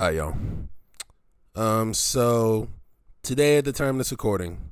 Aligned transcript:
All 0.00 0.06
right, 0.06 0.14
y'all. 0.14 0.36
Um, 1.56 1.92
so 1.92 2.68
today 3.24 3.58
at 3.58 3.64
the 3.64 3.72
time 3.72 3.96
of 3.96 3.98
this 3.98 4.12
recording, 4.12 4.70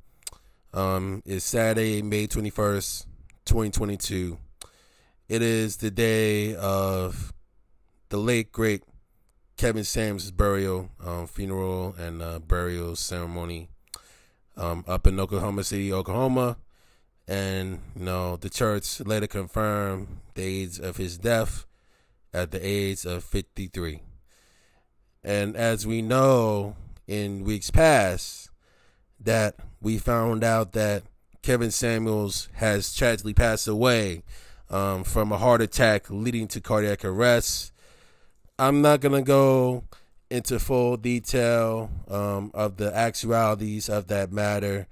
um, 0.72 1.20
is 1.26 1.42
Saturday, 1.42 2.00
May 2.00 2.28
twenty 2.28 2.48
first, 2.48 3.08
twenty 3.44 3.70
twenty 3.70 3.96
two. 3.96 4.38
It 5.28 5.42
is 5.42 5.78
the 5.78 5.90
day 5.90 6.54
of 6.54 7.34
the 8.08 8.18
late 8.18 8.52
great 8.52 8.84
Kevin 9.56 9.82
Sam's 9.82 10.30
burial, 10.30 10.90
um, 11.04 11.26
funeral, 11.26 11.96
and 11.98 12.22
uh, 12.22 12.38
burial 12.38 12.94
ceremony 12.94 13.68
um, 14.56 14.84
up 14.86 15.08
in 15.08 15.18
Oklahoma 15.18 15.64
City, 15.64 15.92
Oklahoma. 15.92 16.56
And, 17.26 17.80
you 17.96 18.04
know, 18.04 18.36
the 18.36 18.48
church 18.48 19.00
later 19.00 19.26
confirmed 19.26 20.20
the 20.34 20.44
age 20.44 20.78
of 20.78 20.98
his 20.98 21.18
death 21.18 21.66
at 22.32 22.52
the 22.52 22.64
age 22.64 23.04
of 23.04 23.24
53. 23.24 24.02
And 25.26 25.56
as 25.56 25.84
we 25.84 26.02
know 26.02 26.76
in 27.08 27.42
weeks 27.42 27.68
past, 27.68 28.48
that 29.18 29.56
we 29.82 29.98
found 29.98 30.44
out 30.44 30.72
that 30.72 31.02
Kevin 31.42 31.72
Samuels 31.72 32.48
has 32.54 32.94
tragically 32.94 33.34
passed 33.34 33.66
away 33.66 34.22
um, 34.70 35.02
from 35.02 35.32
a 35.32 35.38
heart 35.38 35.60
attack 35.60 36.08
leading 36.10 36.46
to 36.48 36.60
cardiac 36.60 37.04
arrest. 37.04 37.72
I'm 38.56 38.80
not 38.80 39.00
going 39.00 39.16
to 39.16 39.26
go 39.26 39.82
into 40.30 40.60
full 40.60 40.96
detail 40.96 41.90
um, 42.08 42.52
of 42.54 42.76
the 42.76 42.94
actualities 42.96 43.88
of 43.88 44.06
that 44.06 44.30
matter 44.30 44.86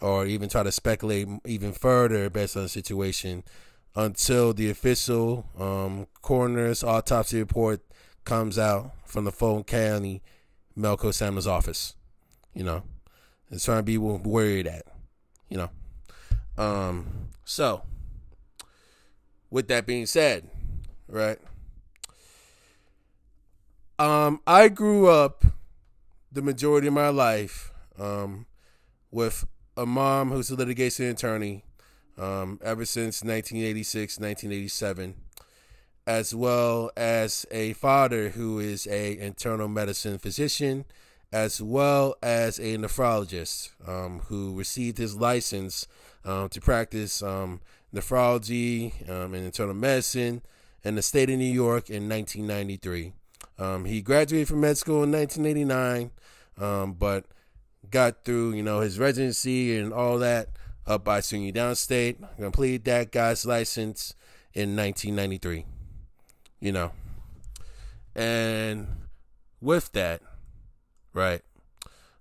or 0.00 0.24
even 0.24 0.48
try 0.48 0.62
to 0.62 0.72
speculate 0.72 1.28
even 1.44 1.72
further 1.72 2.30
based 2.30 2.56
on 2.56 2.62
the 2.62 2.68
situation 2.70 3.44
until 3.94 4.54
the 4.54 4.70
official 4.70 5.46
um, 5.58 6.06
coroner's 6.22 6.82
autopsy 6.82 7.38
report 7.38 7.82
comes 8.24 8.58
out 8.58 8.92
from 9.04 9.24
the 9.24 9.32
Fulton 9.32 9.64
County 9.64 10.22
Medical 10.76 11.10
Examiner's 11.10 11.46
office. 11.46 11.94
You 12.54 12.64
know, 12.64 12.82
it's 13.50 13.64
trying 13.64 13.78
to 13.78 13.82
be 13.82 13.98
worried 13.98 14.66
at. 14.66 14.86
You 15.48 15.58
know, 15.58 15.70
um, 16.62 17.28
so 17.44 17.82
with 19.50 19.68
that 19.68 19.86
being 19.86 20.06
said, 20.06 20.48
right? 21.08 21.38
Um, 23.98 24.40
I 24.46 24.68
grew 24.68 25.06
up 25.06 25.44
the 26.32 26.42
majority 26.42 26.88
of 26.88 26.92
my 26.92 27.10
life 27.10 27.72
um, 27.98 28.46
with 29.12 29.46
a 29.76 29.86
mom 29.86 30.32
who's 30.32 30.50
a 30.50 30.56
litigation 30.56 31.06
attorney 31.06 31.62
um, 32.18 32.58
ever 32.62 32.84
since 32.84 33.22
1986, 33.22 34.18
1987, 34.18 35.14
as 36.06 36.34
well 36.34 36.90
as 36.96 37.46
a 37.50 37.72
father 37.74 38.30
who 38.30 38.58
is 38.58 38.86
a 38.86 39.18
internal 39.18 39.68
medicine 39.68 40.18
physician, 40.18 40.84
as 41.32 41.60
well 41.60 42.14
as 42.22 42.58
a 42.58 42.76
nephrologist 42.76 43.70
um, 43.88 44.20
who 44.26 44.54
received 44.54 44.98
his 44.98 45.16
license 45.16 45.86
um, 46.24 46.48
to 46.48 46.60
practice 46.60 47.22
um, 47.22 47.60
nephrology 47.94 49.08
um, 49.08 49.34
and 49.34 49.44
internal 49.44 49.74
medicine 49.74 50.42
in 50.84 50.94
the 50.94 51.02
state 51.02 51.30
of 51.30 51.38
New 51.38 51.44
York 51.44 51.88
in 51.88 52.08
1993. 52.08 53.12
Um, 53.58 53.84
he 53.84 54.02
graduated 54.02 54.48
from 54.48 54.60
med 54.60 54.76
school 54.76 55.04
in 55.04 55.12
1989, 55.12 56.10
but 56.98 57.24
got 57.90 58.24
through, 58.24 58.52
you 58.52 58.62
know, 58.62 58.80
his 58.80 58.98
residency 58.98 59.78
and 59.78 59.92
all 59.92 60.18
that 60.18 60.48
up 60.86 61.04
by 61.04 61.20
SUNY 61.20 61.54
Downstate. 61.54 62.16
Completed 62.36 62.84
that 62.84 63.12
guy's 63.12 63.46
license 63.46 64.14
in 64.52 64.76
1993. 64.76 65.64
You 66.64 66.72
know, 66.72 66.92
and 68.16 68.86
with 69.60 69.92
that, 69.92 70.22
right? 71.12 71.42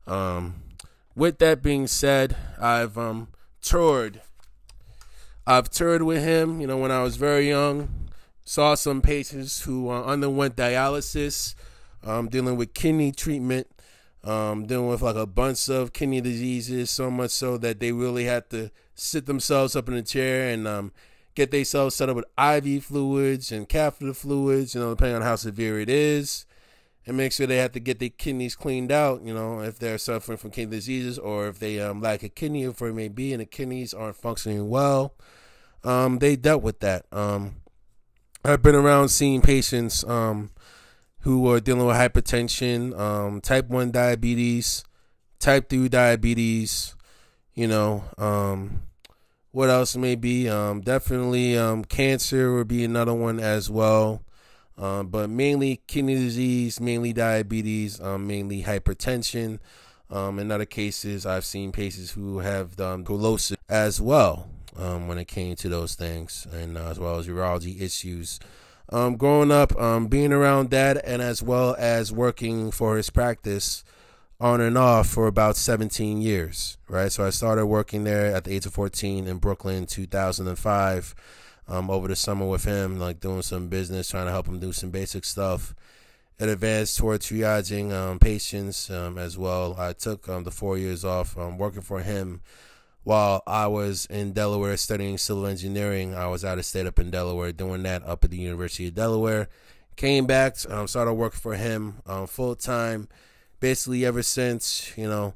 Um, 0.05 0.63
with 1.15 1.37
that 1.39 1.61
being 1.61 1.87
said, 1.87 2.35
I've 2.59 2.97
um 2.97 3.29
toured. 3.61 4.21
I've 5.47 5.69
toured 5.69 6.01
with 6.01 6.21
him. 6.21 6.59
You 6.59 6.67
know, 6.67 6.77
when 6.77 6.91
I 6.91 7.01
was 7.03 7.15
very 7.15 7.47
young, 7.47 8.09
saw 8.43 8.75
some 8.75 9.01
patients 9.01 9.61
who 9.61 9.89
uh, 9.89 10.03
underwent 10.03 10.57
dialysis, 10.57 11.55
um, 12.03 12.27
dealing 12.27 12.57
with 12.57 12.73
kidney 12.73 13.13
treatment 13.13 13.67
um, 14.23 14.65
dealing 14.65 14.87
with 14.87 15.01
like 15.01 15.15
a 15.15 15.25
bunch 15.25 15.69
of 15.69 15.93
kidney 15.93 16.21
diseases, 16.21 16.89
so 16.89 17.11
much 17.11 17.31
so 17.31 17.57
that 17.57 17.79
they 17.79 17.91
really 17.91 18.25
had 18.25 18.49
to 18.51 18.71
sit 18.95 19.25
themselves 19.25 19.75
up 19.75 19.87
in 19.87 19.95
a 19.95 20.01
chair 20.01 20.49
and 20.49 20.67
um, 20.67 20.91
get 21.35 21.51
themselves 21.51 21.95
set 21.95 22.09
up 22.09 22.15
with 22.15 22.25
IV 22.37 22.83
fluids 22.83 23.51
and 23.51 23.67
catheter 23.67 24.13
fluids, 24.13 24.75
you 24.75 24.81
know, 24.81 24.91
depending 24.91 25.17
on 25.17 25.21
how 25.21 25.35
severe 25.35 25.79
it 25.79 25.89
is, 25.89 26.45
and 27.05 27.17
make 27.17 27.31
sure 27.31 27.47
they 27.47 27.57
have 27.57 27.71
to 27.73 27.79
get 27.79 27.99
their 27.99 28.09
kidneys 28.09 28.55
cleaned 28.55 28.91
out, 28.91 29.23
you 29.23 29.33
know, 29.33 29.61
if 29.61 29.79
they're 29.79 29.97
suffering 29.97 30.37
from 30.37 30.51
kidney 30.51 30.77
diseases 30.77 31.19
or 31.19 31.47
if 31.47 31.59
they 31.59 31.79
um, 31.79 32.01
lack 32.01 32.23
a 32.23 32.29
kidney, 32.29 32.63
if 32.63 32.81
it 32.81 32.93
may 32.93 33.09
be, 33.09 33.33
and 33.33 33.41
the 33.41 33.45
kidneys 33.45 33.93
aren't 33.93 34.15
functioning 34.15 34.69
well. 34.69 35.15
Um, 35.83 36.19
they 36.19 36.35
dealt 36.35 36.63
with 36.63 36.79
that. 36.79 37.05
Um, 37.11 37.55
I've 38.45 38.61
been 38.61 38.75
around 38.75 39.09
seeing 39.09 39.41
patients 39.41 40.03
um, 40.05 40.51
who 41.19 41.49
are 41.49 41.59
dealing 41.59 41.85
with 41.85 41.95
hypertension, 41.95 42.97
um, 42.97 43.41
type 43.41 43.67
1 43.67 43.91
diabetes, 43.91 44.83
type 45.39 45.69
2 45.69 45.89
diabetes, 45.89 46.95
you 47.53 47.67
know, 47.67 48.03
um, 48.17 48.83
what 49.53 49.69
else 49.69 49.95
may 49.95 50.15
be? 50.15 50.49
Um, 50.49 50.81
definitely 50.81 51.55
um, 51.55 51.85
cancer 51.85 52.55
would 52.55 52.67
be 52.67 52.83
another 52.83 53.13
one 53.13 53.39
as 53.39 53.69
well. 53.69 54.23
Um, 54.79 55.07
but 55.07 55.29
mainly 55.29 55.81
kidney 55.85 56.15
disease, 56.15 56.81
mainly 56.81 57.13
diabetes, 57.13 58.01
um, 58.01 58.25
mainly 58.25 58.63
hypertension. 58.63 59.59
Um, 60.09 60.39
in 60.39 60.51
other 60.51 60.65
cases, 60.65 61.27
I've 61.27 61.45
seen 61.45 61.71
patients 61.71 62.11
who 62.11 62.39
have 62.39 62.79
um, 62.79 63.05
as 63.69 64.01
well 64.01 64.49
um, 64.75 65.07
when 65.07 65.19
it 65.19 65.27
came 65.27 65.55
to 65.57 65.69
those 65.69 65.93
things, 65.93 66.47
and 66.51 66.75
uh, 66.75 66.89
as 66.89 66.99
well 66.99 67.19
as 67.19 67.27
urology 67.27 67.79
issues 67.79 68.39
growing 68.89 69.51
up, 69.51 69.73
being 70.09 70.33
around 70.33 70.71
that, 70.71 71.03
and 71.05 71.21
as 71.21 71.43
well 71.43 71.75
as 71.77 72.11
working 72.11 72.71
for 72.71 72.97
his 72.97 73.11
practice 73.11 73.83
on 74.43 74.59
and 74.59 74.77
off 74.77 75.07
for 75.07 75.27
about 75.27 75.55
17 75.55 76.21
years, 76.21 76.77
right? 76.89 77.09
So 77.09 77.23
I 77.23 77.29
started 77.29 77.65
working 77.67 78.03
there 78.03 78.35
at 78.35 78.43
the 78.43 78.53
age 78.53 78.65
of 78.65 78.73
14 78.73 79.25
in 79.25 79.37
Brooklyn, 79.37 79.85
2005, 79.85 81.15
um, 81.69 81.89
over 81.89 82.09
the 82.09 82.15
summer 82.17 82.45
with 82.45 82.65
him, 82.65 82.99
like 82.99 83.21
doing 83.21 83.41
some 83.41 83.69
business, 83.69 84.09
trying 84.09 84.25
to 84.25 84.33
help 84.33 84.45
him 84.45 84.59
do 84.59 84.73
some 84.73 84.89
basic 84.89 85.23
stuff. 85.23 85.73
It 86.39 86.49
advanced 86.49 86.97
toward 86.97 87.21
triaging 87.21 87.93
um, 87.93 88.19
patients 88.19 88.89
um, 88.89 89.17
as 89.17 89.37
well. 89.37 89.77
I 89.79 89.93
took 89.93 90.27
um, 90.27 90.43
the 90.43 90.51
four 90.51 90.77
years 90.77 91.05
off 91.05 91.37
um, 91.37 91.57
working 91.57 91.81
for 91.81 92.01
him 92.01 92.41
while 93.05 93.43
I 93.47 93.67
was 93.67 94.07
in 94.07 94.33
Delaware 94.33 94.75
studying 94.75 95.17
civil 95.17 95.47
engineering. 95.47 96.15
I 96.15 96.27
was 96.27 96.43
out 96.43 96.59
of 96.59 96.65
state 96.65 96.85
up 96.85 96.99
in 96.99 97.11
Delaware 97.11 97.53
doing 97.53 97.83
that 97.83 98.03
up 98.03 98.25
at 98.25 98.31
the 98.31 98.37
University 98.39 98.89
of 98.89 98.93
Delaware. 98.93 99.47
Came 99.95 100.25
back, 100.25 100.57
um, 100.69 100.89
started 100.89 101.13
working 101.13 101.39
for 101.39 101.55
him 101.55 102.01
full 102.27 102.57
time. 102.57 103.07
Basically, 103.63 104.05
ever 104.05 104.21
since 104.21 104.91
you 104.97 105.07
know, 105.07 105.35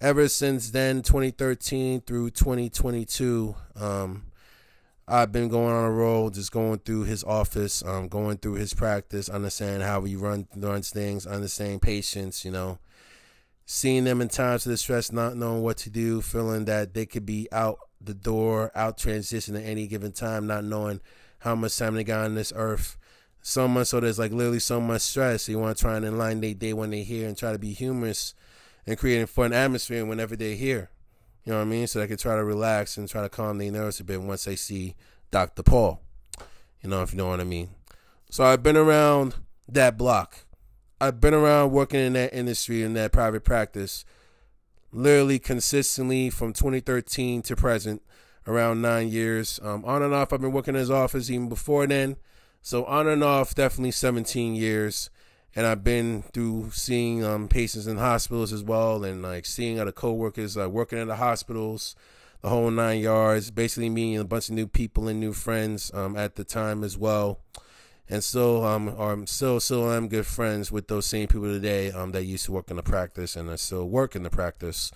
ever 0.00 0.26
since 0.26 0.70
then, 0.70 1.00
2013 1.00 2.00
through 2.00 2.30
2022, 2.30 3.54
um, 3.76 4.24
I've 5.06 5.30
been 5.30 5.48
going 5.48 5.76
on 5.76 5.84
a 5.84 5.90
roll, 5.92 6.28
just 6.30 6.50
going 6.50 6.80
through 6.80 7.04
his 7.04 7.22
office, 7.22 7.84
um, 7.84 8.08
going 8.08 8.38
through 8.38 8.54
his 8.54 8.74
practice, 8.74 9.28
understanding 9.28 9.82
how 9.82 10.02
he 10.02 10.16
run 10.16 10.48
runs 10.56 10.90
things, 10.90 11.24
understanding 11.24 11.78
patients, 11.78 12.44
you 12.44 12.50
know, 12.50 12.80
seeing 13.64 14.02
them 14.02 14.20
in 14.20 14.28
times 14.28 14.66
of 14.66 14.72
distress, 14.72 15.12
not 15.12 15.36
knowing 15.36 15.62
what 15.62 15.76
to 15.76 15.88
do, 15.88 16.20
feeling 16.20 16.64
that 16.64 16.94
they 16.94 17.06
could 17.06 17.26
be 17.26 17.46
out 17.52 17.78
the 18.00 18.12
door, 18.12 18.72
out 18.74 18.98
transition 18.98 19.54
at 19.54 19.62
any 19.62 19.86
given 19.86 20.10
time, 20.10 20.48
not 20.48 20.64
knowing 20.64 21.00
how 21.38 21.54
much 21.54 21.78
time 21.78 21.94
they 21.94 22.02
got 22.02 22.24
on 22.24 22.34
this 22.34 22.52
earth. 22.56 22.96
So 23.42 23.68
much 23.68 23.88
so 23.88 24.00
there's 24.00 24.18
like 24.18 24.32
literally 24.32 24.58
so 24.58 24.80
much 24.80 25.02
stress. 25.02 25.48
You 25.48 25.58
want 25.58 25.76
to 25.76 25.80
try 25.80 25.96
and 25.96 26.04
align 26.04 26.40
their 26.40 26.54
day 26.54 26.72
when 26.72 26.90
they're 26.90 27.04
here 27.04 27.28
and 27.28 27.36
try 27.36 27.52
to 27.52 27.58
be 27.58 27.72
humorous 27.72 28.34
and 28.86 28.98
creating 28.98 29.26
fun 29.26 29.52
atmosphere 29.52 30.04
whenever 30.04 30.36
they're 30.36 30.54
here. 30.54 30.90
You 31.44 31.52
know 31.52 31.58
what 31.58 31.66
I 31.66 31.68
mean? 31.68 31.86
So 31.86 31.98
they 31.98 32.06
can 32.06 32.16
try 32.16 32.36
to 32.36 32.44
relax 32.44 32.96
and 32.96 33.08
try 33.08 33.22
to 33.22 33.28
calm 33.28 33.58
their 33.58 33.70
nerves 33.70 34.00
a 34.00 34.04
bit 34.04 34.20
once 34.20 34.44
they 34.44 34.56
see 34.56 34.96
Dr. 35.30 35.62
Paul. 35.62 36.00
You 36.82 36.90
know, 36.90 37.02
if 37.02 37.12
you 37.12 37.18
know 37.18 37.28
what 37.28 37.40
I 37.40 37.44
mean. 37.44 37.70
So 38.30 38.44
I've 38.44 38.62
been 38.62 38.76
around 38.76 39.36
that 39.68 39.96
block. 39.96 40.44
I've 41.00 41.20
been 41.20 41.34
around 41.34 41.72
working 41.72 42.00
in 42.00 42.12
that 42.14 42.34
industry 42.34 42.82
in 42.82 42.94
that 42.94 43.12
private 43.12 43.44
practice, 43.44 44.04
literally 44.92 45.38
consistently 45.38 46.28
from 46.28 46.52
2013 46.52 47.42
to 47.42 47.56
present, 47.56 48.02
around 48.46 48.82
nine 48.82 49.08
years. 49.08 49.60
Um, 49.62 49.84
on 49.84 50.02
and 50.02 50.12
off, 50.12 50.32
I've 50.32 50.40
been 50.40 50.52
working 50.52 50.74
in 50.74 50.80
his 50.80 50.90
office 50.90 51.30
even 51.30 51.48
before 51.48 51.86
then. 51.86 52.16
So 52.68 52.84
on 52.84 53.08
and 53.08 53.24
off, 53.24 53.54
definitely 53.54 53.92
17 53.92 54.54
years. 54.54 55.08
And 55.56 55.64
I've 55.64 55.82
been 55.82 56.20
through 56.34 56.72
seeing 56.72 57.24
um, 57.24 57.48
patients 57.48 57.86
in 57.86 57.96
hospitals 57.96 58.52
as 58.52 58.62
well, 58.62 59.04
and 59.04 59.22
like 59.22 59.46
seeing 59.46 59.80
other 59.80 59.90
coworkers 59.90 60.54
uh, 60.54 60.68
working 60.68 60.98
in 60.98 61.08
the 61.08 61.16
hospitals, 61.16 61.96
the 62.42 62.50
whole 62.50 62.70
nine 62.70 63.00
yards. 63.00 63.50
Basically, 63.50 63.88
meeting 63.88 64.18
a 64.18 64.24
bunch 64.24 64.50
of 64.50 64.54
new 64.54 64.66
people 64.66 65.08
and 65.08 65.18
new 65.18 65.32
friends 65.32 65.90
um, 65.94 66.14
at 66.14 66.36
the 66.36 66.44
time 66.44 66.84
as 66.84 66.98
well 66.98 67.40
and 68.10 68.22
so, 68.22 68.64
um 68.64 68.94
are 68.98 69.26
still 69.26 69.60
still 69.60 69.90
am 69.90 70.08
good 70.08 70.26
friends 70.26 70.70
with 70.70 70.88
those 70.88 71.06
same 71.06 71.28
people 71.28 71.48
today 71.48 71.90
um 71.90 72.12
that 72.12 72.24
used 72.24 72.44
to 72.46 72.52
work 72.52 72.70
in 72.70 72.76
the 72.76 72.82
practice 72.82 73.36
and 73.36 73.50
I 73.50 73.56
still 73.56 73.88
work 73.88 74.14
in 74.14 74.24
the 74.24 74.30
practice, 74.30 74.92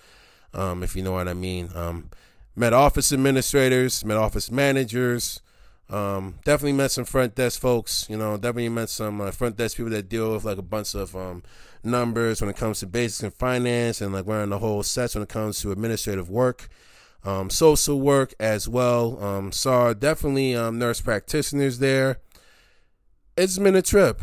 um 0.53 0.83
if 0.83 0.95
you 0.95 1.01
know 1.01 1.13
what 1.13 1.27
I 1.27 1.33
mean. 1.33 1.69
Um, 1.73 2.11
met 2.55 2.71
office 2.73 3.11
administrators, 3.11 4.05
met 4.05 4.17
office 4.17 4.51
managers. 4.51 5.41
Um, 5.89 6.35
definitely 6.43 6.73
met 6.73 6.91
some 6.91 7.05
front 7.05 7.35
desk 7.35 7.59
folks. 7.59 8.07
You 8.09 8.17
know, 8.17 8.35
definitely 8.37 8.69
met 8.69 8.89
some 8.89 9.21
uh, 9.21 9.31
front 9.31 9.57
desk 9.57 9.77
people 9.77 9.91
that 9.91 10.09
deal 10.09 10.33
with 10.33 10.43
like 10.43 10.57
a 10.57 10.63
bunch 10.63 10.95
of 10.95 11.15
um, 11.15 11.43
numbers 11.83 12.41
when 12.41 12.49
it 12.49 12.55
comes 12.55 12.79
to 12.79 12.87
basics 12.87 13.23
and 13.23 13.33
finance, 13.33 14.01
and 14.01 14.13
like 14.13 14.25
wearing 14.25 14.49
the 14.49 14.59
whole 14.59 14.83
sets 14.83 15.15
when 15.15 15.23
it 15.23 15.29
comes 15.29 15.61
to 15.61 15.71
administrative 15.71 16.29
work, 16.29 16.69
um, 17.23 17.49
social 17.49 17.99
work 17.99 18.33
as 18.39 18.67
well. 18.67 19.21
Um, 19.23 19.51
saw 19.51 19.93
definitely 19.93 20.55
um, 20.55 20.79
nurse 20.79 21.01
practitioners 21.01 21.79
there. 21.79 22.19
It's 23.35 23.57
been 23.57 23.75
a 23.75 23.81
trip, 23.81 24.21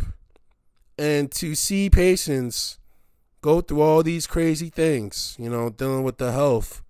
and 0.98 1.30
to 1.32 1.54
see 1.54 1.90
patients 1.90 2.78
go 3.42 3.60
through 3.60 3.80
all 3.80 4.02
these 4.02 4.26
crazy 4.26 4.70
things, 4.70 5.36
you 5.38 5.48
know, 5.48 5.70
dealing 5.70 6.04
with 6.04 6.18
the 6.18 6.32
health 6.32 6.82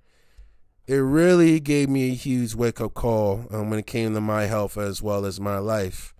it 0.91 0.97
really 0.97 1.61
gave 1.61 1.89
me 1.89 2.11
a 2.11 2.15
huge 2.15 2.53
wake 2.57 2.81
up 2.81 2.95
call 2.95 3.47
um, 3.53 3.71
when 3.71 3.79
it 3.79 3.87
came 3.87 4.13
to 4.13 4.21
my 4.21 4.47
health 4.47 4.77
as 4.77 5.01
well 5.01 5.25
as 5.25 5.39
my 5.39 5.57
life. 5.57 6.13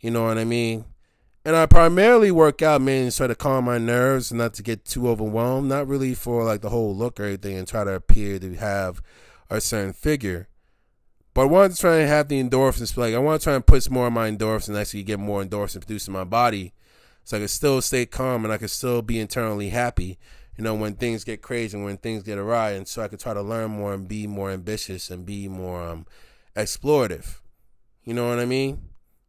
You 0.00 0.10
know 0.10 0.24
what 0.24 0.36
I 0.36 0.42
mean? 0.42 0.84
And 1.44 1.54
I 1.54 1.66
primarily 1.66 2.32
work 2.32 2.60
out 2.60 2.80
mainly 2.80 3.12
to 3.12 3.16
try 3.16 3.28
to 3.28 3.36
calm 3.36 3.66
my 3.66 3.78
nerves 3.78 4.32
and 4.32 4.38
not 4.38 4.52
to 4.54 4.64
get 4.64 4.84
too 4.84 5.08
overwhelmed. 5.08 5.68
Not 5.68 5.86
really 5.86 6.12
for 6.12 6.42
like 6.42 6.60
the 6.60 6.70
whole 6.70 6.92
look 6.92 7.20
or 7.20 7.24
anything 7.24 7.56
and 7.56 7.68
try 7.68 7.84
to 7.84 7.92
appear 7.92 8.40
to 8.40 8.54
have 8.56 9.00
a 9.48 9.60
certain 9.60 9.92
figure. 9.92 10.48
But 11.32 11.42
I 11.42 11.44
want 11.44 11.74
to 11.74 11.80
try 11.80 11.98
and 11.98 12.08
have 12.08 12.26
the 12.26 12.42
endorphins. 12.42 12.96
Like 12.96 13.14
I 13.14 13.18
want 13.18 13.42
to 13.42 13.44
try 13.44 13.54
and 13.54 13.64
put 13.64 13.88
more 13.92 14.08
of 14.08 14.12
my 14.12 14.28
endorphins 14.28 14.70
and 14.70 14.76
actually 14.76 15.04
get 15.04 15.20
more 15.20 15.44
endorphins 15.44 15.86
produced 15.86 16.08
in 16.08 16.14
my 16.14 16.24
body, 16.24 16.72
so 17.22 17.36
I 17.36 17.40
can 17.40 17.48
still 17.48 17.80
stay 17.80 18.06
calm 18.06 18.44
and 18.44 18.52
I 18.52 18.58
can 18.58 18.66
still 18.66 19.02
be 19.02 19.20
internally 19.20 19.68
happy 19.68 20.18
you 20.56 20.64
know, 20.64 20.74
when 20.74 20.94
things 20.94 21.24
get 21.24 21.42
crazy 21.42 21.76
and 21.76 21.84
when 21.84 21.96
things 21.96 22.22
get 22.22 22.38
awry, 22.38 22.72
and 22.72 22.86
so 22.86 23.02
I 23.02 23.08
could 23.08 23.20
try 23.20 23.34
to 23.34 23.42
learn 23.42 23.72
more 23.72 23.92
and 23.92 24.06
be 24.06 24.26
more 24.26 24.50
ambitious 24.50 25.10
and 25.10 25.26
be 25.26 25.48
more 25.48 25.82
um, 25.82 26.06
explorative. 26.56 27.38
You 28.04 28.14
know 28.14 28.28
what 28.28 28.38
I 28.38 28.44
mean? 28.44 28.82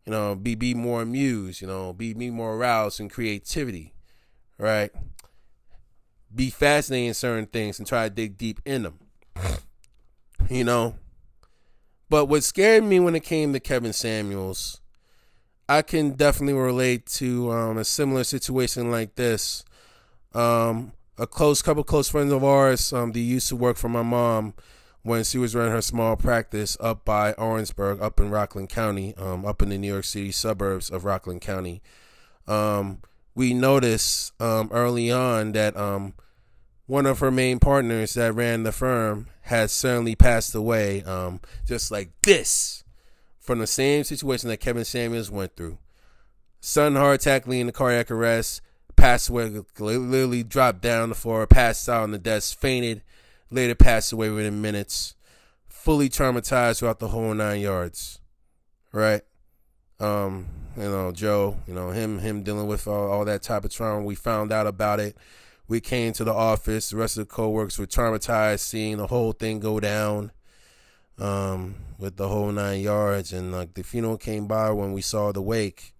You 0.05 0.11
know, 0.11 0.35
be 0.35 0.55
be 0.55 0.73
more 0.73 1.01
amused. 1.01 1.61
You 1.61 1.67
know, 1.67 1.93
be 1.93 2.13
be 2.13 2.29
more 2.29 2.55
aroused 2.55 2.99
in 2.99 3.09
creativity, 3.09 3.93
right? 4.57 4.91
Be 6.33 6.49
fascinated 6.49 7.07
in 7.07 7.13
certain 7.13 7.47
things 7.47 7.79
and 7.79 7.87
try 7.87 8.07
to 8.07 8.13
dig 8.13 8.37
deep 8.37 8.61
in 8.65 8.83
them. 8.83 8.99
You 10.49 10.63
know, 10.63 10.95
but 12.09 12.25
what 12.25 12.43
scared 12.43 12.83
me 12.83 12.99
when 12.99 13.15
it 13.15 13.23
came 13.23 13.51
to 13.53 13.59
Kevin 13.59 13.93
Samuels, 13.93 14.79
I 15.67 15.81
can 15.81 16.11
definitely 16.11 16.53
relate 16.53 17.07
to 17.07 17.51
um, 17.51 17.77
a 17.77 17.83
similar 17.83 18.23
situation 18.23 18.91
like 18.91 19.15
this. 19.15 19.65
Um, 20.33 20.91
a 21.17 21.27
close 21.27 21.61
couple 21.61 21.83
close 21.83 22.09
friends 22.09 22.31
of 22.31 22.43
ours. 22.43 22.91
Um, 22.91 23.11
they 23.11 23.19
used 23.19 23.47
to 23.49 23.55
work 23.55 23.77
for 23.77 23.89
my 23.89 24.03
mom 24.03 24.53
when 25.03 25.23
she 25.23 25.37
was 25.37 25.55
running 25.55 25.71
her 25.71 25.81
small 25.81 26.15
practice 26.15 26.75
up 26.79 27.05
by 27.05 27.33
Orangeburg, 27.33 28.01
up 28.01 28.19
in 28.19 28.31
Rockland 28.31 28.69
County, 28.69 29.15
um, 29.17 29.45
up 29.45 29.61
in 29.61 29.69
the 29.69 29.77
New 29.77 29.91
York 29.91 30.05
City 30.05 30.31
suburbs 30.31 30.89
of 30.89 31.05
Rockland 31.05 31.41
County. 31.41 31.81
Um, 32.47 32.99
we 33.35 33.53
noticed 33.53 34.33
um, 34.41 34.69
early 34.71 35.11
on 35.11 35.51
that 35.51 35.77
um, 35.77 36.13
one 36.87 37.05
of 37.05 37.19
her 37.19 37.31
main 37.31 37.59
partners 37.59 38.15
that 38.15 38.33
ran 38.33 38.63
the 38.63 38.71
firm 38.71 39.27
had 39.41 39.69
certainly 39.69 40.15
passed 40.15 40.55
away, 40.55 41.03
um, 41.03 41.39
just 41.67 41.91
like 41.91 42.09
this, 42.23 42.83
from 43.39 43.59
the 43.59 43.67
same 43.67 44.03
situation 44.03 44.49
that 44.49 44.57
Kevin 44.57 44.85
Samuels 44.85 45.29
went 45.29 45.55
through. 45.55 45.77
Sudden 46.61 46.95
heart 46.95 47.21
attack 47.21 47.45
leading 47.45 47.67
to 47.67 47.71
cardiac 47.71 48.09
arrest 48.09 48.61
passed 48.95 49.29
away, 49.29 49.61
literally 49.79 50.43
dropped 50.43 50.81
down 50.81 51.09
the 51.09 51.15
floor, 51.15 51.45
passed 51.47 51.87
out 51.89 52.03
on 52.03 52.11
the 52.11 52.17
desk, 52.17 52.57
fainted, 52.57 53.01
later 53.49 53.75
passed 53.75 54.11
away 54.11 54.29
within 54.29 54.61
minutes, 54.61 55.15
fully 55.67 56.09
traumatized 56.09 56.79
throughout 56.79 56.99
the 56.99 57.09
whole 57.09 57.33
nine 57.33 57.61
yards. 57.61 58.19
Right? 58.91 59.21
Um, 59.99 60.47
you 60.77 60.83
know, 60.83 61.11
Joe, 61.11 61.57
you 61.67 61.73
know, 61.73 61.91
him 61.91 62.19
him 62.19 62.43
dealing 62.43 62.67
with 62.67 62.87
all, 62.87 63.09
all 63.09 63.25
that 63.25 63.41
type 63.41 63.65
of 63.65 63.71
trauma. 63.71 64.03
We 64.03 64.15
found 64.15 64.51
out 64.51 64.67
about 64.67 64.99
it. 64.99 65.17
We 65.67 65.81
came 65.81 66.13
to 66.13 66.23
the 66.23 66.33
office. 66.33 66.89
The 66.89 66.97
rest 66.97 67.17
of 67.17 67.27
the 67.27 67.33
co-workers 67.33 67.79
were 67.79 67.87
traumatized 67.87 68.59
seeing 68.59 68.97
the 68.97 69.07
whole 69.07 69.31
thing 69.31 69.59
go 69.59 69.79
down. 69.79 70.31
Um, 71.17 71.75
with 71.97 72.17
the 72.17 72.27
whole 72.27 72.51
nine 72.51 72.81
yards 72.81 73.31
and 73.31 73.51
like 73.53 73.73
the 73.73 73.83
funeral 73.83 74.17
came 74.17 74.47
by 74.47 74.71
when 74.71 74.91
we 74.91 75.01
saw 75.01 75.31
the 75.31 75.41
wake. 75.41 75.93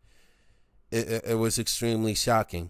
It, 0.92 1.07
it, 1.07 1.24
it 1.25 1.36
was 1.36 1.57
extremely 1.57 2.13
shocking 2.15 2.69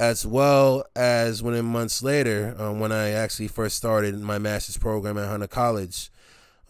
as 0.00 0.26
well 0.26 0.82
as 0.96 1.42
when 1.42 1.62
months 1.62 2.02
later, 2.02 2.56
um, 2.58 2.80
when 2.80 2.90
I 2.90 3.10
actually 3.10 3.48
first 3.48 3.76
started 3.76 4.18
my 4.18 4.38
master's 4.38 4.78
program 4.78 5.18
at 5.18 5.28
Hunter 5.28 5.46
College, 5.46 6.10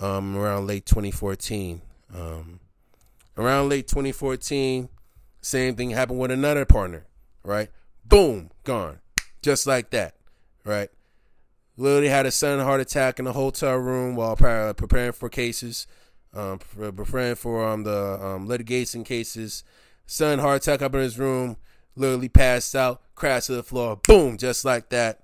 um, 0.00 0.36
around 0.36 0.66
late 0.66 0.84
2014. 0.84 1.80
Um, 2.12 2.58
around 3.38 3.68
late 3.68 3.86
2014, 3.86 4.88
same 5.42 5.76
thing 5.76 5.90
happened 5.90 6.18
with 6.18 6.32
another 6.32 6.64
partner, 6.64 7.06
right? 7.44 7.68
Boom, 8.04 8.50
gone, 8.64 8.98
just 9.42 9.64
like 9.64 9.90
that, 9.90 10.16
right? 10.64 10.90
Literally 11.76 12.08
had 12.08 12.26
a 12.26 12.32
sudden 12.32 12.64
heart 12.64 12.80
attack 12.80 13.20
in 13.20 13.28
a 13.28 13.32
hotel 13.32 13.76
room 13.76 14.16
while 14.16 14.34
preparing 14.34 15.12
for 15.12 15.28
cases, 15.28 15.86
um, 16.34 16.58
preparing 16.58 17.36
for 17.36 17.64
um, 17.64 17.84
the 17.84 18.20
um, 18.20 18.48
litigation 18.48 19.04
cases. 19.04 19.62
Sudden 20.04 20.40
heart 20.40 20.62
attack 20.62 20.82
up 20.82 20.94
in 20.96 21.00
his 21.00 21.16
room 21.16 21.56
literally 21.96 22.28
passed 22.28 22.74
out, 22.74 23.02
crashed 23.14 23.46
to 23.46 23.54
the 23.54 23.62
floor, 23.62 23.96
boom, 23.96 24.36
just 24.36 24.64
like 24.64 24.88
that. 24.90 25.20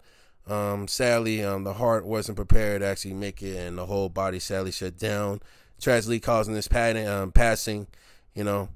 Um, 0.47 0.87
sadly, 0.87 1.43
um, 1.43 1.65
the 1.65 1.75
heart 1.75 2.07
wasn't 2.07 2.37
prepared 2.37 2.81
to 2.81 2.87
actually 2.87 3.15
make 3.15 3.43
it, 3.43 3.57
and 3.57 3.79
the 3.79 3.87
whole 3.87 4.09
body 4.09 4.39
sadly 4.39 4.71
shut 4.71 4.97
down, 4.97 5.41
tragically 5.81 6.21
causing 6.21 6.55
this 6.55 6.69
padding, 6.69 7.09
um, 7.09 7.33
passing. 7.33 7.89
You 8.35 8.45
know, 8.45 8.69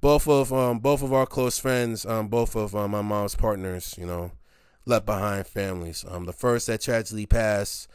both 0.00 0.26
of 0.28 0.52
um, 0.52 0.78
both 0.78 1.02
of 1.02 1.12
our 1.12 1.26
close 1.26 1.58
friends, 1.58 2.06
um, 2.06 2.28
both 2.28 2.56
of 2.56 2.74
um, 2.74 2.92
my 2.92 3.02
mom's 3.02 3.34
partners, 3.34 3.94
you 3.98 4.06
know, 4.06 4.32
left 4.86 5.04
behind 5.04 5.46
families. 5.46 6.04
Um, 6.08 6.24
the 6.24 6.32
first 6.32 6.66
that 6.68 6.80
tragically 6.80 7.26
passed 7.26 7.88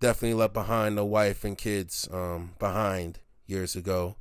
definitely 0.00 0.34
left 0.34 0.54
behind 0.54 0.98
a 0.98 1.04
wife 1.04 1.44
and 1.44 1.58
kids 1.58 2.08
um, 2.12 2.54
behind 2.58 3.18
years 3.46 3.76
ago. 3.76 4.16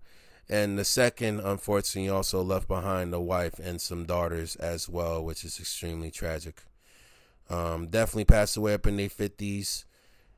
And 0.49 0.79
the 0.79 0.85
second, 0.85 1.41
unfortunately, 1.41 2.09
also 2.09 2.41
left 2.41 2.67
behind 2.67 3.13
a 3.13 3.19
wife 3.19 3.59
and 3.59 3.79
some 3.79 4.05
daughters 4.05 4.55
as 4.55 4.89
well, 4.89 5.23
which 5.23 5.43
is 5.43 5.59
extremely 5.59 6.09
tragic. 6.09 6.63
Um, 7.51 7.87
definitely 7.87 8.25
passed 8.25 8.57
away 8.57 8.73
up 8.73 8.87
in 8.87 8.97
their 8.97 9.09
50s. 9.09 9.85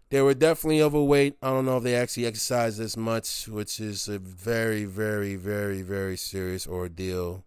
They 0.09 0.21
were 0.21 0.33
definitely 0.33 0.81
overweight. 0.81 1.37
I 1.41 1.51
don't 1.51 1.65
know 1.65 1.77
if 1.77 1.83
they 1.83 1.95
actually 1.95 2.25
exercised 2.25 2.81
as 2.81 2.97
much, 2.97 3.47
which 3.47 3.79
is 3.79 4.09
a 4.09 4.19
very, 4.19 4.83
very, 4.83 5.37
very, 5.37 5.81
very 5.81 6.17
serious 6.17 6.67
ordeal. 6.67 7.45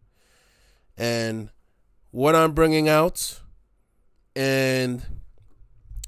And 0.97 1.51
what 2.13 2.35
I'm 2.35 2.53
bringing 2.53 2.89
out 2.89 3.41
and 4.35 5.03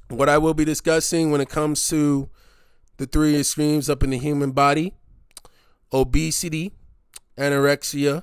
what 0.08 0.30
I 0.30 0.38
will 0.38 0.54
be 0.54 0.64
discussing 0.64 1.30
when 1.30 1.42
it 1.42 1.50
comes 1.50 1.86
to 1.90 2.30
the 2.96 3.04
three 3.04 3.38
extremes 3.38 3.90
up 3.90 4.02
in 4.02 4.08
the 4.08 4.18
human 4.18 4.52
body 4.52 4.94
obesity, 5.92 6.72
anorexia, 7.36 8.22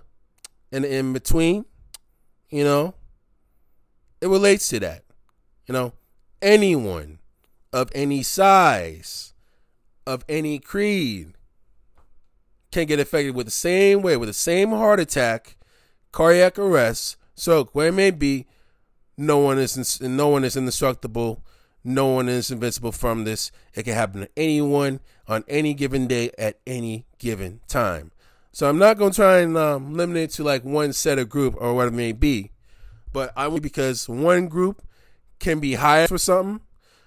and 0.72 0.86
in 0.86 1.14
between, 1.14 1.66
you 2.50 2.64
know, 2.64 2.96
it 4.22 4.28
relates 4.28 4.68
to 4.70 4.80
that. 4.80 5.04
You 5.68 5.74
know, 5.74 5.94
anyone 6.42 7.20
of 7.72 7.90
any 7.96 8.24
size, 8.24 9.34
of 10.06 10.24
any 10.28 10.60
creed, 10.60 11.34
can 12.72 12.88
get 12.88 13.00
affected 13.00 13.36
with 13.36 13.46
the 13.48 13.52
same 13.52 14.02
way, 14.02 14.18
with 14.18 14.30
the 14.30 14.34
same 14.34 14.72
heart 14.72 15.00
attack, 15.00 15.58
cardiac 16.12 16.58
arrest, 16.58 17.18
stroke, 17.36 17.74
where 17.74 17.90
it 17.90 17.94
may 17.94 18.12
be. 18.12 18.48
No 19.16 19.38
one 19.38 19.60
is 19.60 20.02
no 20.02 20.28
one 20.30 20.44
is 20.44 20.58
indestructible. 20.58 21.44
No 21.84 22.08
one 22.08 22.30
is 22.30 22.50
invincible 22.50 22.92
from 22.92 23.26
this. 23.26 23.52
It 23.74 23.84
can 23.84 23.94
happen 23.94 24.22
to 24.22 24.30
anyone 24.38 25.02
on 25.28 25.44
any 25.48 25.74
given 25.74 26.08
day 26.08 26.32
at 26.38 26.60
any 26.66 27.06
given 27.18 27.60
time. 27.68 28.12
So 28.52 28.70
I'm 28.70 28.78
not 28.78 28.98
going 28.98 29.12
to 29.12 29.16
try 29.16 29.40
and 29.40 29.58
um, 29.58 29.94
limit 29.94 30.18
it 30.18 30.30
to 30.32 30.44
like 30.44 30.64
one 30.64 30.94
set 30.94 31.20
of 31.20 31.28
group 31.28 31.56
or 31.58 31.74
what 31.74 31.88
it 31.88 31.94
may 31.94 32.12
be. 32.12 32.52
But 33.12 33.34
I 33.36 33.48
will 33.48 33.60
because 33.60 34.08
one 34.08 34.48
group 34.48 34.82
can 35.40 35.60
be 35.60 35.74
higher 35.74 36.08
for 36.08 36.18
something 36.18 36.62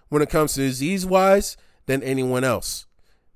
when 0.09 0.23
it 0.23 0.31
comes 0.31 0.55
to 0.55 0.61
disease 0.61 1.07
wise 1.07 1.57
than 1.87 2.03
anyone 2.03 2.45
else. 2.45 2.87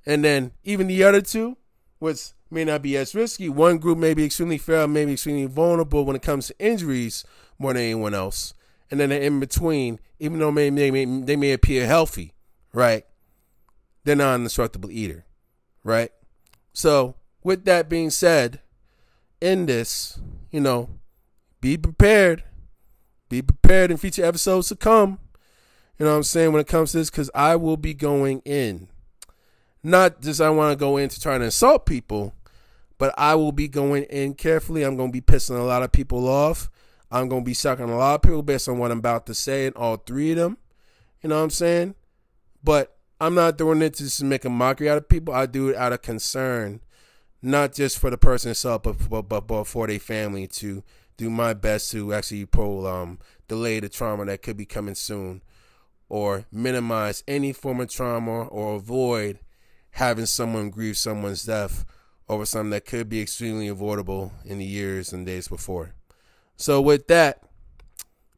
And 0.05 0.23
then 0.23 0.51
even 0.63 0.87
the 0.87 1.03
other 1.03 1.21
two, 1.21 1.57
which 1.99 2.31
may 2.49 2.65
not 2.65 2.81
be 2.81 2.97
as 2.97 3.15
risky, 3.15 3.49
one 3.49 3.77
group 3.77 3.97
may 3.97 4.13
be 4.13 4.25
extremely 4.25 4.57
frail, 4.57 4.87
maybe 4.87 5.13
extremely 5.13 5.45
vulnerable 5.45 6.05
when 6.05 6.15
it 6.15 6.21
comes 6.21 6.47
to 6.47 6.59
injuries 6.59 7.23
more 7.57 7.73
than 7.73 7.83
anyone 7.83 8.13
else. 8.13 8.53
And 8.91 8.99
then 8.99 9.11
in 9.11 9.39
between, 9.39 9.99
even 10.19 10.39
though 10.39 10.51
they 10.51 10.69
may, 10.69 11.05
they 11.05 11.35
may 11.37 11.53
appear 11.53 11.87
healthy, 11.87 12.33
right? 12.73 13.05
They're 14.03 14.15
not 14.15 14.35
an 14.35 14.41
indestructible 14.41 14.91
eater, 14.91 15.25
right? 15.83 16.11
So, 16.73 17.15
with 17.43 17.65
that 17.65 17.89
being 17.89 18.09
said, 18.09 18.59
end 19.41 19.69
this, 19.69 20.19
you 20.51 20.59
know, 20.59 20.89
be 21.61 21.77
prepared. 21.77 22.43
Be 23.29 23.41
prepared 23.41 23.91
in 23.91 23.97
future 23.97 24.25
episodes 24.25 24.67
to 24.67 24.75
come. 24.75 25.19
You 25.97 26.05
know 26.05 26.11
what 26.11 26.17
I'm 26.17 26.23
saying? 26.23 26.51
When 26.51 26.61
it 26.61 26.67
comes 26.67 26.91
to 26.91 26.97
this, 26.97 27.09
because 27.09 27.29
I 27.33 27.55
will 27.55 27.77
be 27.77 27.93
going 27.93 28.41
in. 28.43 28.89
Not 29.83 30.21
just 30.21 30.41
I 30.41 30.49
want 30.49 30.71
to 30.71 30.75
go 30.75 30.97
in 30.97 31.09
to 31.09 31.19
try 31.19 31.37
to 31.37 31.45
insult 31.45 31.85
people, 31.85 32.33
but 32.97 33.13
I 33.17 33.35
will 33.35 33.51
be 33.51 33.67
going 33.67 34.03
in 34.03 34.33
carefully. 34.33 34.83
I'm 34.83 34.97
going 34.97 35.09
to 35.09 35.13
be 35.13 35.21
pissing 35.21 35.57
a 35.57 35.63
lot 35.63 35.81
of 35.81 35.91
people 35.91 36.27
off. 36.27 36.69
I'm 37.11 37.27
going 37.27 37.43
to 37.43 37.45
be 37.45 37.53
sucking 37.53 37.89
a 37.89 37.97
lot 37.97 38.15
of 38.15 38.21
people 38.21 38.41
based 38.41 38.69
on 38.69 38.77
what 38.77 38.91
I'm 38.91 38.99
about 38.99 39.25
to 39.25 39.33
say, 39.33 39.65
and 39.65 39.75
all 39.75 39.97
three 39.97 40.31
of 40.31 40.37
them. 40.37 40.57
You 41.21 41.29
know 41.29 41.37
what 41.37 41.43
I'm 41.43 41.49
saying? 41.49 41.95
But 42.63 42.95
I'm 43.19 43.35
not 43.35 43.57
doing 43.57 43.81
it 43.81 43.95
to 43.95 44.03
just 44.03 44.23
make 44.23 44.45
a 44.45 44.49
mockery 44.49 44.89
out 44.89 44.97
of 44.97 45.09
people. 45.09 45.33
I 45.33 45.45
do 45.45 45.69
it 45.69 45.75
out 45.75 45.93
of 45.93 46.01
concern, 46.01 46.81
not 47.41 47.73
just 47.73 47.99
for 47.99 48.09
the 48.09 48.17
person 48.17 48.51
itself, 48.51 48.83
but, 48.83 49.09
but, 49.09 49.23
but, 49.23 49.47
but 49.47 49.65
for 49.65 49.87
their 49.87 49.99
family 49.99 50.47
to 50.47 50.83
do 51.17 51.29
my 51.29 51.53
best 51.53 51.91
to 51.91 52.13
actually 52.13 52.45
pull, 52.45 52.87
um, 52.87 53.19
delay 53.47 53.79
the 53.79 53.89
trauma 53.89 54.25
that 54.25 54.41
could 54.41 54.57
be 54.57 54.65
coming 54.65 54.95
soon 54.95 55.41
or 56.09 56.45
minimize 56.51 57.23
any 57.27 57.53
form 57.53 57.79
of 57.81 57.89
trauma 57.89 58.45
or 58.45 58.75
avoid 58.75 59.39
having 59.91 60.25
someone 60.25 60.69
grieve 60.69 60.97
someone's 60.97 61.43
death 61.43 61.85
over 62.27 62.45
something 62.45 62.71
that 62.71 62.85
could 62.85 63.09
be 63.09 63.21
extremely 63.21 63.67
avoidable 63.67 64.31
in 64.45 64.57
the 64.57 64.65
years 64.65 65.11
and 65.11 65.25
days 65.25 65.47
before. 65.47 65.93
So, 66.61 66.79
with 66.79 67.07
that, 67.07 67.41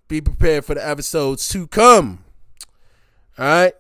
be 0.08 0.22
prepared 0.22 0.64
for 0.64 0.76
the 0.76 0.88
episodes 0.88 1.46
to 1.50 1.68
come. 1.68 2.24
All 3.38 3.46
right? 3.46 3.74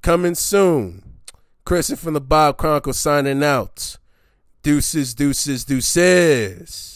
Coming 0.00 0.34
soon. 0.34 1.18
Chris 1.66 1.92
from 2.00 2.14
the 2.14 2.20
Bob 2.22 2.56
Chronicle 2.56 2.94
signing 2.94 3.44
out. 3.44 3.98
Deuces, 4.62 5.14
deuces, 5.14 5.66
deuces. 5.66 6.95